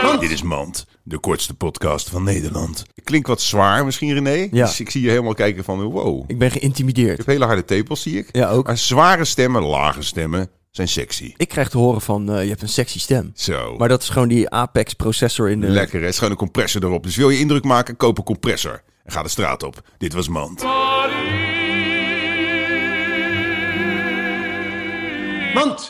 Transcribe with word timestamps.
Dit 0.00 0.30
is 0.30 0.42
Mand, 0.42 0.86
de 1.02 1.18
kortste 1.18 1.54
podcast 1.54 2.08
van 2.10 2.22
Nederland. 2.22 2.84
Klinkt 3.04 3.28
wat 3.28 3.40
zwaar 3.40 3.84
misschien, 3.84 4.12
René. 4.12 4.48
Ja. 4.50 4.66
Dus 4.66 4.80
ik 4.80 4.90
zie 4.90 5.02
je 5.02 5.08
helemaal 5.08 5.34
kijken 5.34 5.64
van, 5.64 5.82
wow. 5.82 6.24
Ik 6.26 6.38
ben 6.38 6.48
Je 6.52 6.58
geïntimideerd. 6.58 7.16
hebt 7.16 7.28
hele 7.28 7.44
harde 7.44 7.64
tepels, 7.64 8.02
zie 8.02 8.18
ik. 8.18 8.28
Ja, 8.32 8.50
ook. 8.50 8.66
Maar 8.66 8.78
zware 8.78 9.24
stemmen, 9.24 9.62
lage 9.62 10.02
stemmen 10.02 10.50
zijn 10.70 10.88
sexy. 10.88 11.34
Ik 11.36 11.48
krijg 11.48 11.68
te 11.68 11.78
horen 11.78 12.00
van, 12.00 12.32
eh, 12.32 12.42
je 12.42 12.48
hebt 12.48 12.62
een 12.62 12.68
sexy 12.68 12.98
stem. 12.98 13.30
Zo. 13.34 13.76
Maar 13.76 13.88
dat 13.88 14.02
is 14.02 14.08
gewoon 14.08 14.28
die 14.28 14.50
Apex 14.50 14.92
processor 14.94 15.50
in 15.50 15.60
de... 15.60 15.66
Lekker, 15.68 15.98
hè? 15.98 16.04
Het 16.04 16.10
is 16.12 16.16
gewoon 16.18 16.32
een 16.32 16.38
compressor 16.38 16.84
erop. 16.84 17.02
Dus 17.02 17.16
wil 17.16 17.30
je 17.30 17.38
indruk 17.38 17.64
maken, 17.64 17.96
koop 17.96 18.18
een 18.18 18.24
compressor. 18.24 18.82
En 19.04 19.12
ga 19.12 19.22
de 19.22 19.28
straat 19.28 19.62
op. 19.62 19.80
Dit 19.98 20.12
was 20.12 20.28
Mand. 20.28 20.62
Mand. 25.54 25.88